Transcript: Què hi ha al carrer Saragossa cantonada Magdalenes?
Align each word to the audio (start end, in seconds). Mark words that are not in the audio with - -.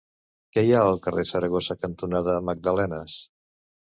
Què 0.55 0.61
hi 0.67 0.71
ha 0.77 0.79
al 0.85 1.01
carrer 1.07 1.25
Saragossa 1.31 1.77
cantonada 1.85 2.37
Magdalenes? 2.49 3.21